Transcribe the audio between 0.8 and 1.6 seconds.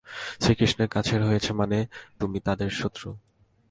কাছের হয়েছো